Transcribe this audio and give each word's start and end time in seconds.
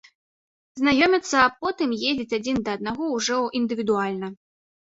Знаёмяцца, 0.79 1.37
а 1.47 1.51
потым 1.65 1.93
ездзяць 2.13 2.35
адзін 2.39 2.57
да 2.71 2.79
аднаго 2.81 3.11
ўжо 3.19 3.39
індывідуальна. 3.61 4.27